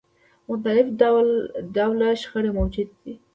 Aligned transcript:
مختلف 0.47 0.87
ډوله 1.75 2.09
شخړې 2.21 2.51
موجودې 2.57 2.95
دي. 3.03 3.13